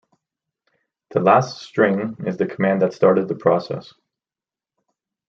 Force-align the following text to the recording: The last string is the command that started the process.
The 1.11 1.19
last 1.19 1.61
string 1.61 2.17
is 2.25 2.37
the 2.37 2.47
command 2.47 2.81
that 2.81 2.91
started 2.93 3.27
the 3.27 3.35
process. 3.35 3.93